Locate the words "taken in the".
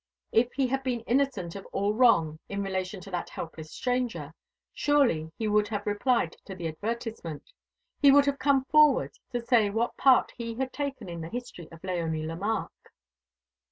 10.73-11.29